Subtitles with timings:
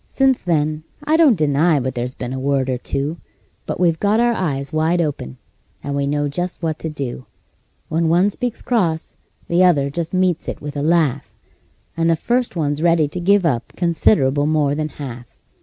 [0.07, 3.17] Since then I don't deny but there's been a word or two;
[3.67, 5.37] But we've got our eyes wide open,
[5.83, 7.27] and know just what to do:
[7.87, 9.13] When one speaks cross
[9.47, 11.35] the other just meets it with a laugh,
[11.95, 15.37] And the first one's ready to give up considerable more than half.